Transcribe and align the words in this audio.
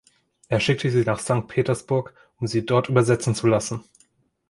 Er 0.47 0.59
schickte 0.59 0.89
sie 0.89 1.03
nach 1.03 1.19
Sankt 1.19 1.49
Petersburg, 1.49 2.15
um 2.39 2.47
sie 2.47 2.65
dort 2.65 2.89
übersetzen 2.89 3.35
zu 3.35 3.45
lassen. 3.45 3.83